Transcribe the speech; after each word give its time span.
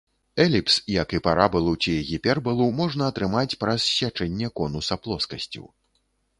Эліпс, 0.43 0.77
як 1.01 1.13
і 1.17 1.21
парабалу 1.27 1.73
ці 1.83 1.93
гіпербалу, 2.09 2.65
можна 2.81 3.11
атрымаць 3.15 3.57
праз 3.63 3.87
сячэнне 3.99 4.53
конуса 4.59 5.01
плоскасцю. 5.07 5.65